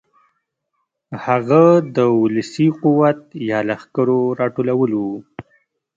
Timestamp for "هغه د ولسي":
1.25-2.67